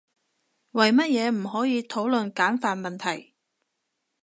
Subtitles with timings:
[0.71, 3.35] 為乜嘢唔可以討論簡繁問題？